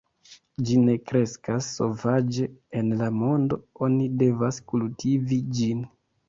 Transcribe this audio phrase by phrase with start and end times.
[0.67, 2.47] Ĝi ne kreskas sovaĝe
[2.79, 3.59] en la mondo;
[3.89, 5.87] oni devas kultivi ĝin.